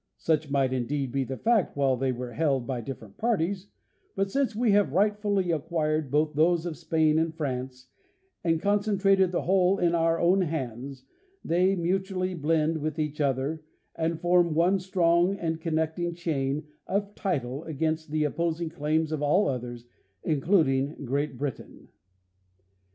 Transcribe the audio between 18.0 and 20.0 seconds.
the opposing claims of all others,